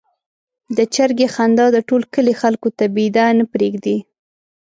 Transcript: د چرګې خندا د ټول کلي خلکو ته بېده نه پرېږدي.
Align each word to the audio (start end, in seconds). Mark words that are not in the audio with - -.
د 0.77 0.79
چرګې 0.93 1.27
خندا 1.35 1.65
د 1.75 1.77
ټول 1.87 2.01
کلي 2.13 2.33
خلکو 2.41 2.67
ته 2.77 2.85
بېده 2.95 3.25
نه 3.39 3.45
پرېږدي. 3.53 3.97